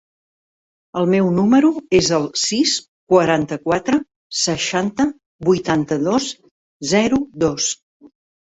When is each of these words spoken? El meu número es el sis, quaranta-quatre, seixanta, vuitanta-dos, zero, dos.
El 1.01 1.09
meu 1.13 1.27
número 1.39 1.69
es 1.97 2.09
el 2.17 2.25
sis, 2.43 2.73
quaranta-quatre, 3.15 3.99
seixanta, 4.47 5.07
vuitanta-dos, 5.51 6.33
zero, 6.97 7.25
dos. 7.47 7.73